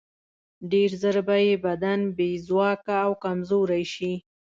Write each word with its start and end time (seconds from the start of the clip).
ډېر 0.71 0.89
ژر 1.01 1.15
به 1.27 1.37
یې 1.47 1.55
بدن 1.65 1.99
بې 2.17 2.29
ځواکه 2.47 2.93
او 3.05 3.11
کمزوری 3.23 3.83
شي. 3.93 4.13